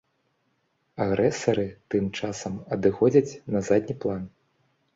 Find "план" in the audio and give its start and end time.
4.07-4.29